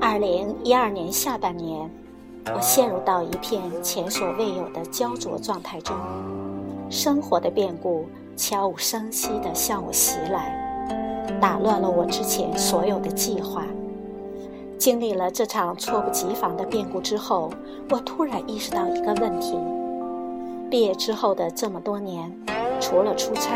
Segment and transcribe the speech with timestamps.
[0.00, 1.88] 二零一二年下半年，
[2.52, 5.94] 我陷入到一片前所未有的焦灼状态中，
[6.90, 13.64] 生活的变故悄无声息地向我袭来，打乱了我之前所有的计划。
[14.76, 17.52] 经历了这场猝不及防的变故之后，
[17.90, 19.56] 我突然意识到一个问题：
[20.68, 22.36] 毕业之后的这么多年，
[22.86, 23.50] 除了出差，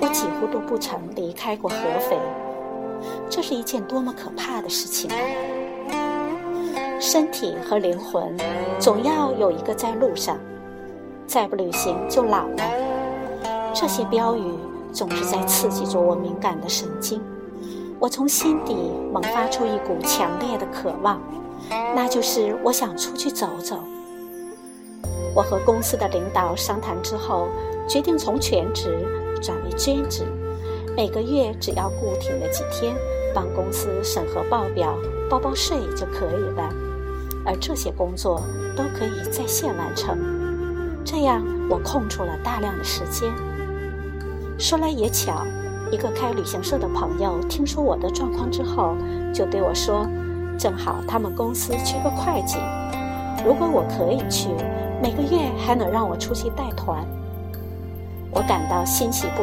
[0.00, 1.76] 我几乎都不曾离开过合
[2.08, 2.18] 肥。
[3.28, 5.16] 这是一件多么可怕的事情啊！
[6.98, 8.34] 身体和灵魂
[8.78, 10.38] 总要有一个在路上，
[11.26, 12.64] 再不旅行就老了。
[13.74, 14.54] 这些标语
[14.90, 17.20] 总是在刺激着我敏感的神经。
[17.98, 18.74] 我从心底
[19.12, 21.20] 萌发出一股强烈的渴望，
[21.94, 23.78] 那就是我想出去走走。
[25.34, 27.48] 我和公司的领导商谈之后，
[27.88, 29.04] 决定从全职
[29.40, 30.24] 转为兼职，
[30.96, 32.94] 每个月只要固定的几天
[33.34, 34.96] 帮公司审核报表、
[35.28, 36.68] 报报税就可以了，
[37.44, 38.42] 而这些工作
[38.76, 40.18] 都可以在线完成。
[41.04, 43.30] 这样我空出了大量的时间。
[44.58, 45.44] 说来也巧。
[45.90, 48.96] 一个开旅行社的朋友听说我的状况之后，
[49.30, 50.06] 就对我说
[50.56, 52.56] ：“正好他们公司缺个会计，
[53.44, 54.48] 如果我可以去，
[55.02, 57.06] 每个月还能让我出去带团。”
[58.34, 59.42] 我感到欣喜不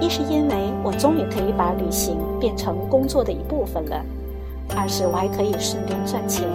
[0.00, 4.00] 已，一是因为我终于可以把旅行变成工作的一部分了；
[4.76, 6.46] 二是我还可以顺便赚钱，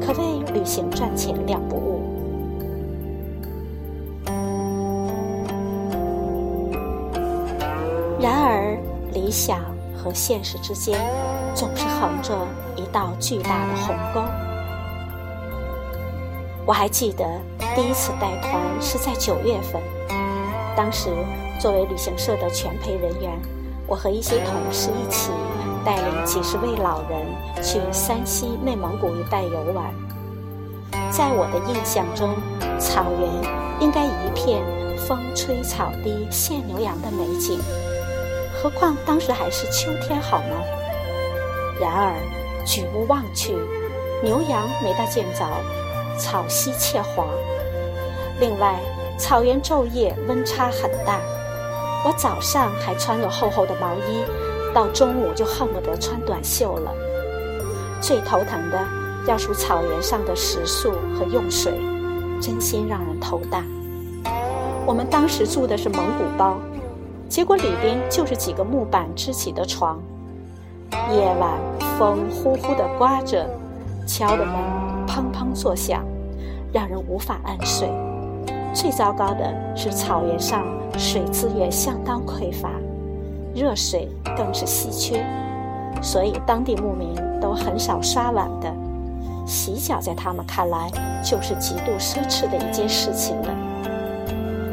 [0.00, 2.00] 可谓旅行赚钱两不误。
[8.18, 8.76] 然而，
[9.12, 9.60] 理想
[9.94, 10.98] 和现实之间
[11.54, 12.34] 总是横着
[12.76, 14.22] 一道巨大的鸿沟。
[16.64, 17.24] 我还记得
[17.76, 19.80] 第一次带团是在九月份，
[20.78, 21.10] 当时
[21.58, 23.32] 作为旅行社的全陪人员，
[23.88, 25.32] 我和一些同事一起
[25.84, 27.26] 带领几十位老人
[27.60, 29.92] 去山西、内蒙古一带游玩。
[31.10, 32.32] 在我的印象中，
[32.78, 33.28] 草原
[33.80, 34.62] 应该一片
[34.96, 37.58] 风吹草低见牛羊的美景。
[38.62, 40.62] 何况当时还是秋天，好吗？
[41.80, 42.14] 然而，
[42.64, 43.52] 举目望去，
[44.22, 45.44] 牛羊没大见着，
[46.16, 47.26] 草稀且黄。
[48.38, 48.78] 另外，
[49.18, 51.20] 草原昼夜温差很大，
[52.04, 54.24] 我早上还穿着厚厚的毛衣，
[54.72, 56.94] 到中午就恨不得穿短袖了。
[58.00, 58.78] 最头疼的
[59.26, 61.72] 要数草原上的食宿和用水，
[62.40, 63.64] 真心让人头大。
[64.86, 66.56] 我们当时住的是蒙古包。
[67.28, 70.00] 结果里边就是几个木板支起的床，
[71.12, 71.58] 夜晚
[71.98, 73.46] 风呼呼地刮着，
[74.06, 74.54] 敲的门
[75.06, 76.02] 砰砰作响，
[76.72, 77.86] 让人无法安睡。
[78.74, 80.64] 最糟糕的是草原上
[80.96, 82.70] 水资源相当匮乏，
[83.54, 85.24] 热水更是稀缺，
[86.02, 88.72] 所以当地牧民都很少刷碗的，
[89.46, 90.90] 洗脚在他们看来
[91.24, 93.54] 就是极度奢侈的一件事情了。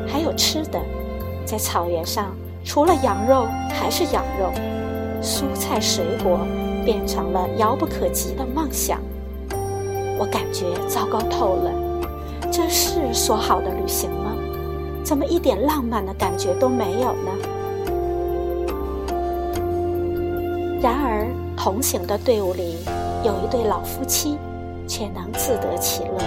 [0.07, 0.79] 还有吃的，
[1.45, 2.35] 在草原上。
[2.67, 4.49] 除了羊肉还是羊肉，
[5.21, 6.39] 蔬菜水果
[6.83, 8.99] 变成了遥不可及的梦想。
[10.17, 11.71] 我感觉糟糕透了，
[12.55, 14.33] 这是说好的旅行吗？
[15.03, 17.31] 怎么一点浪漫的感觉都没有呢？
[20.81, 21.27] 然而，
[21.57, 22.77] 同行的队伍里
[23.25, 24.37] 有一对老夫妻，
[24.87, 26.17] 却能自得其乐。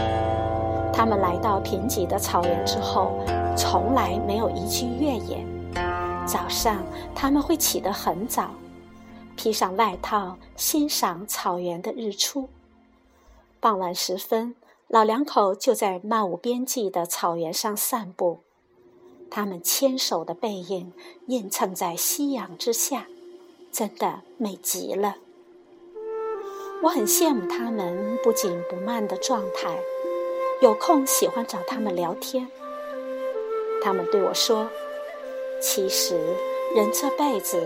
[0.93, 3.13] 他们来到贫瘠的草原之后，
[3.57, 5.47] 从来没有一句怨言。
[6.27, 8.51] 早上他们会起得很早，
[9.35, 12.51] 披上外套欣赏草原的日出。
[13.61, 14.55] 傍晚时分，
[14.89, 18.39] 老两口就在漫无边际的草原上散步，
[19.31, 20.95] 他们牵手的背影
[21.27, 23.07] 映衬在夕阳之下，
[23.71, 25.17] 真的美极了。
[26.83, 29.79] 我很羡慕他们不紧不慢的状态，
[30.63, 32.49] 有空喜欢找他们聊天。
[33.83, 34.69] 他们对我说。
[35.61, 36.17] 其实，
[36.75, 37.61] 人这辈子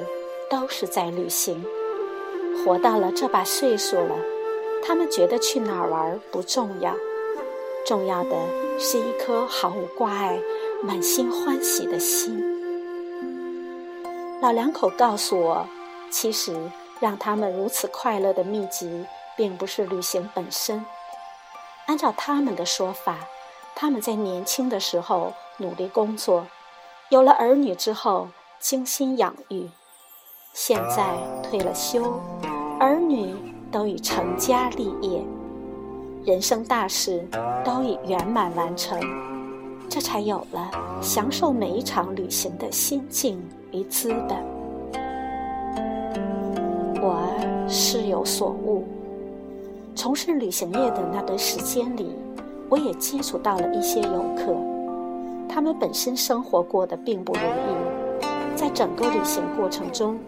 [0.48, 1.62] 都是在旅行。
[2.64, 4.16] 活到了这把岁数了，
[4.82, 6.96] 他们觉得去哪儿玩不重要，
[7.84, 8.30] 重要的
[8.78, 10.38] 是一颗毫无挂碍、
[10.82, 12.42] 满心欢喜的心。
[14.40, 15.66] 老两口告诉我，
[16.10, 16.56] 其实
[17.00, 19.04] 让他们如此快乐的秘籍，
[19.36, 20.84] 并不是旅行本身。
[21.86, 23.18] 按照他们的说法，
[23.74, 26.46] 他们在年轻的时候努力工作。
[27.08, 28.28] 有了儿女之后，
[28.58, 29.68] 精心养育，
[30.52, 32.20] 现在退了休，
[32.80, 33.34] 儿女
[33.70, 35.22] 都已成家立业，
[36.24, 37.26] 人生大事
[37.64, 39.00] 都已圆满完成，
[39.88, 40.70] 这才有了
[41.00, 43.42] 享受每一场旅行的心境
[43.72, 44.52] 与资本。
[48.12, 48.84] 有所悟。
[49.94, 52.14] 从事旅行业的那段时间里，
[52.68, 54.54] 我也接触到了一些游客，
[55.48, 60.18] 他们本身生活过得并不如意，在整个旅行过程中，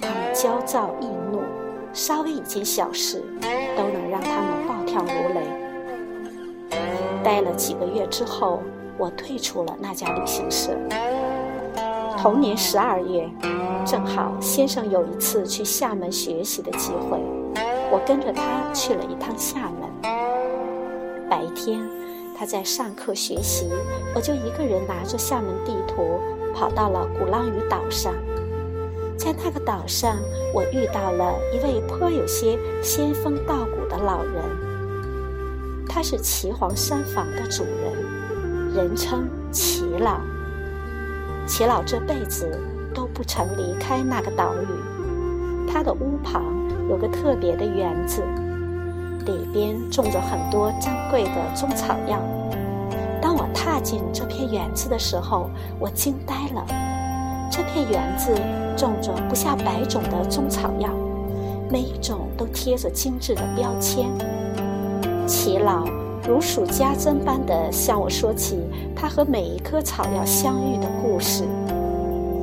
[0.00, 1.42] 他们焦躁易怒，
[1.92, 3.22] 稍微一件小事
[3.76, 4.63] 都能让他们
[4.94, 6.78] 跳如雷。
[7.24, 8.62] 待了几个月之后，
[8.96, 10.70] 我退出了那家旅行社。
[12.16, 13.28] 同年十二月，
[13.84, 17.18] 正好先生有一次去厦门学习的机会。
[17.90, 19.90] 我跟着他去了一趟厦门。
[21.28, 21.80] 白天，
[22.38, 23.68] 他在上课学习，
[24.14, 26.20] 我就一个人拿着厦门地图，
[26.54, 28.14] 跑到了鼓浪屿岛上。
[29.18, 30.16] 在那个岛上，
[30.54, 34.73] 我遇到了一位颇有些仙风道骨的老人。
[35.88, 40.20] 他是岐黄山房的主人，人称岐老。
[41.46, 42.58] 岐老这辈子
[42.94, 46.42] 都不曾离开那个岛屿，他的屋旁。
[46.86, 48.22] 有个特别的园子，
[49.24, 52.20] 里边种着很多珍贵的中草药。
[53.22, 55.48] 当我踏进这片园子的时候，
[55.80, 56.66] 我惊呆了。
[57.50, 58.34] 这片园子
[58.76, 60.90] 种着不下百种的中草药，
[61.70, 64.10] 每一种都贴着精致的标签。
[65.26, 65.84] 齐老
[66.26, 68.58] 如数家珍般的向我说起
[68.94, 71.44] 他和每一棵草药相遇的故事。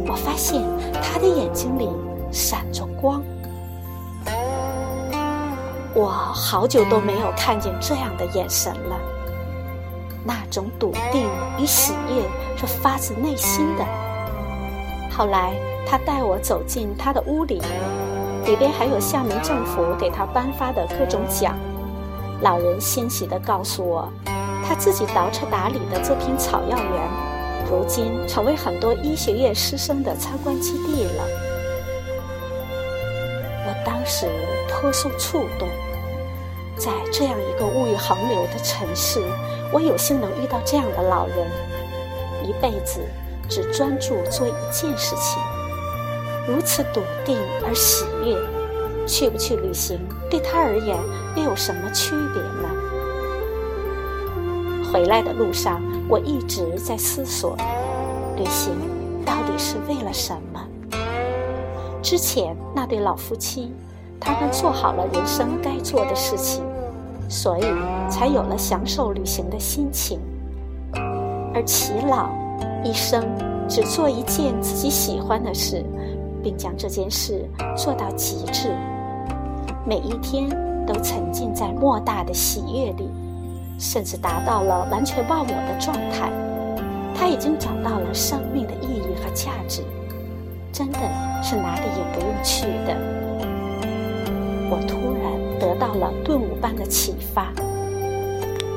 [0.08, 0.62] 我发现
[1.02, 1.90] 他的眼睛里
[2.32, 3.24] 闪着光。
[5.94, 8.98] 我好久都没有看见这样的眼神了，
[10.24, 11.28] 那种笃定
[11.60, 12.24] 与喜悦
[12.58, 13.86] 是发自内心的。
[15.16, 15.54] 后来，
[15.86, 17.62] 他带我走进他的屋里，
[18.46, 21.56] 里边还有厦门政府给他颁发的各种奖。
[22.42, 24.12] 老人欣喜地告诉我，
[24.68, 27.10] 他自己倒车打理的这片草药园，
[27.70, 31.24] 如今成为很多医学院师生的参观基地了。
[33.68, 34.28] 我当时
[34.68, 35.70] 颇受触动，
[36.76, 39.22] 在这样一个物欲横流的城市，
[39.72, 41.48] 我有幸能遇到这样的老人，
[42.44, 43.02] 一辈子
[43.48, 45.40] 只专注做一件事情，
[46.48, 48.36] 如此笃定而喜悦，
[49.12, 50.00] 去不去旅行
[50.30, 50.98] 对他而言
[51.36, 52.70] 又有什么区别呢？
[54.90, 57.58] 回来的路上，我一直在思索，
[58.38, 58.74] 旅行
[59.26, 60.66] 到底是为了什么？
[62.02, 63.74] 之前那对老夫妻。
[64.24, 66.64] 他们做好了人生该做的事情，
[67.28, 67.64] 所以
[68.08, 70.20] 才有了享受旅行的心情。
[71.56, 72.30] 而齐老
[72.84, 73.28] 一生
[73.68, 75.84] 只做一件自己喜欢的事，
[76.44, 78.78] 并将这件事做到极致，
[79.84, 80.48] 每一天
[80.86, 83.10] 都沉浸在莫大的喜悦里，
[83.80, 86.32] 甚至达到了完全忘我的状态。
[87.16, 89.84] 他已经找到了生命的意义和价值，
[90.72, 91.00] 真的
[91.42, 92.96] 是哪里也不用去的。
[94.70, 97.52] 我突然得到了顿悟般的启发。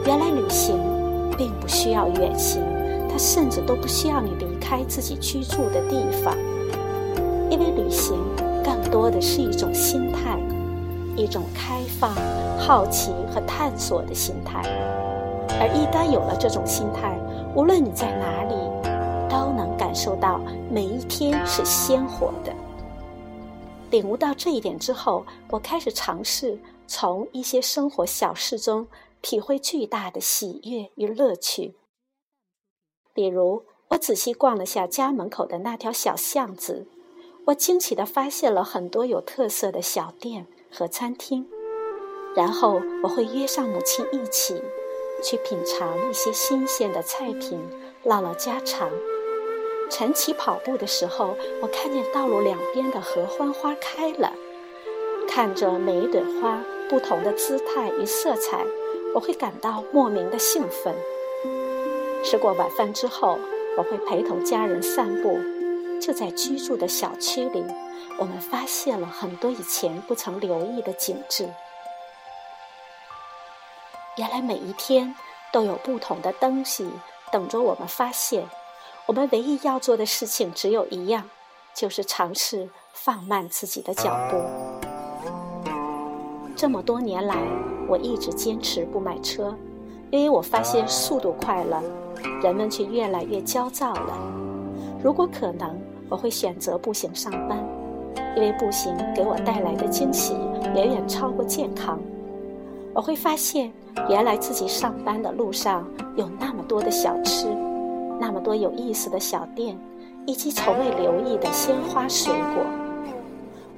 [0.06, 0.76] 原来旅行
[1.36, 2.62] 并不需要远行，
[3.10, 6.34] 它甚至都不需要你离开自己居住的地方，
[7.50, 8.16] 因为旅行
[8.62, 10.38] 更多的是一种心态，
[11.16, 12.14] 一种开放、
[12.58, 14.62] 好奇和探索的心态。
[15.60, 17.18] 而一旦有了这种心态，
[17.54, 18.54] 无论你在哪里，
[19.30, 20.40] 都能感受到
[20.70, 22.52] 每一天是鲜活的。
[23.90, 28.88] 领悟到这一点之后，我开始尝试从一些生活小事中
[29.22, 31.76] 体会巨大的喜悦与乐趣。
[33.12, 36.88] 比如，我仔细逛了下家门口的那条小巷子，
[37.46, 41.46] 我惊奇地发现了很多有特色的小店和餐厅。
[42.34, 44.60] 然后，我会约上母亲一起
[45.22, 47.60] 去品尝一些新鲜的菜品，
[48.02, 48.90] 唠唠家常。
[49.88, 54.32] 晨起跑步的时候，我看见道路两边的合欢花开了。
[55.28, 58.64] 看着每一朵花不同的姿态与色彩，
[59.14, 60.92] 我会感到莫名的兴奋。
[62.24, 63.38] 吃过晚饭之后，
[63.76, 65.38] 我会陪同家人散步。
[66.00, 67.64] 就在居住的小区里，
[68.18, 71.48] 我们发现了很多以前不曾留意的景致。
[74.16, 75.14] 原来每一天
[75.52, 76.88] 都有不同的东西
[77.32, 78.48] 等着我们发现。
[79.06, 81.28] 我们唯一要做的事情只有一样，
[81.74, 84.42] 就是尝试放慢自己的脚步。
[86.56, 87.36] 这么多年来，
[87.86, 89.54] 我一直坚持不买车，
[90.10, 91.82] 因为我发现速度快了，
[92.42, 94.16] 人们却越来越焦躁了。
[95.02, 95.78] 如果可能，
[96.08, 97.58] 我会选择步行上班，
[98.36, 100.34] 因为步行给我带来的惊喜
[100.74, 101.98] 远远超过健康。
[102.92, 103.72] 我会发现，
[104.08, 105.84] 原来自己上班的路上
[106.16, 107.46] 有那么多的小吃。
[108.20, 109.76] 那么多有意思的小店，
[110.24, 112.64] 以及从未留意的鲜花水果，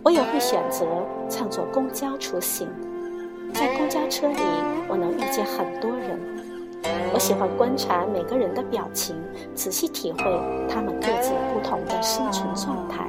[0.03, 0.85] 我也会选择
[1.31, 2.69] 乘坐公交出行。
[3.55, 4.37] 在公交车里，
[4.89, 6.21] 我能遇见很多人。
[7.15, 9.17] 我喜欢观察每个人的表情，
[9.55, 10.19] 仔细体会
[10.69, 13.09] 他们各自不同的生存状态。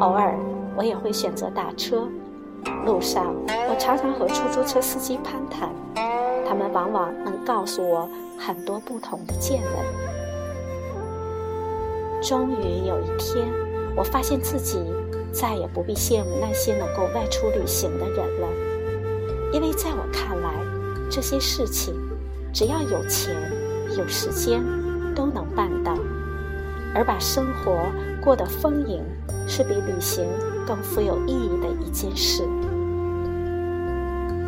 [0.00, 0.34] 偶尔，
[0.76, 2.08] 我也会选择打车。
[2.84, 5.70] 路上，我常常和出租车司机攀谈，
[6.46, 9.72] 他们往往能告诉我很多不同的见闻。
[12.22, 13.46] 终于有一天，
[13.96, 14.82] 我发现自己
[15.32, 18.48] 再也不必羡慕那些能够外出旅行的人了，
[19.52, 20.50] 因为在我看来，
[21.08, 21.94] 这些事情
[22.52, 23.36] 只要有钱、
[23.96, 24.60] 有时间
[25.14, 25.70] 都能办，
[26.96, 29.02] 而把生活过得丰盈，
[29.46, 30.24] 是比旅行
[30.66, 32.42] 更富有意义的一件事。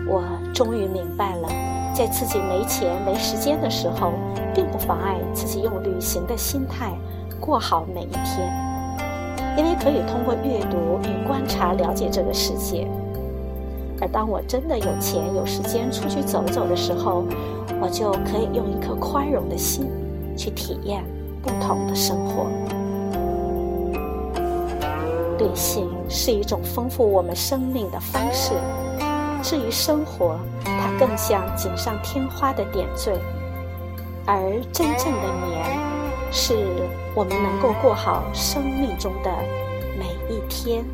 [0.06, 0.24] 我
[0.54, 1.48] 终于明白了，
[1.94, 4.14] 在自己没钱、没时间的时候，
[4.54, 6.96] 并不妨碍自己用旅行的心态
[7.38, 8.50] 过好每一天，
[9.58, 12.88] 因为可以通过阅读与观察了解这个世界。
[14.00, 17.26] 而当我真的有钱、有时间出去走走的时候，
[17.78, 19.86] 我就可以用一颗宽容的心
[20.34, 21.04] 去体验
[21.48, 22.46] 不同的生活。
[25.38, 28.52] 旅行是一种丰富我们生命的方式。
[29.42, 33.16] 至于生活，它更像锦上添花的点缀，
[34.26, 35.78] 而真正的年，
[36.30, 36.54] 是
[37.14, 39.30] 我们能够过好生命中的
[39.96, 40.84] 每一天。